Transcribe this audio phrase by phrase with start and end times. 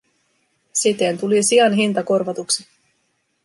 [0.83, 2.67] Siten tuli sian hinta korvatuksi.